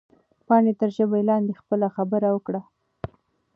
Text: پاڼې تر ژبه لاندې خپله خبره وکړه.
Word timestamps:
پاڼې 0.45 0.73
تر 0.79 0.89
ژبه 0.97 1.17
لاندې 1.29 1.59
خپله 1.61 1.87
خبره 1.95 2.29
وکړه. 2.31 2.61